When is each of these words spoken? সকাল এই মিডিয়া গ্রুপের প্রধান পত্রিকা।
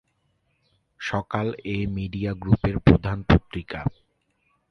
সকাল 0.99 1.47
এই 1.65 1.83
মিডিয়া 1.97 2.31
গ্রুপের 2.33 2.75
প্রধান 2.79 3.17
পত্রিকা। 3.29 3.81